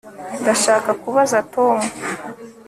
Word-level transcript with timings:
ndashaka 0.41 0.89
kubaza 1.01 1.37
tom 1.53 1.77